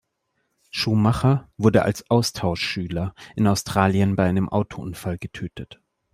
Schumacher 0.71 1.47
wurde 1.57 1.83
als 1.83 2.09
Austauschschüler 2.09 3.13
in 3.35 3.45
Australien 3.45 4.15
bei 4.15 4.27
einem 4.27 4.49
Autounfall 4.49 5.19
getötet. 5.19 5.79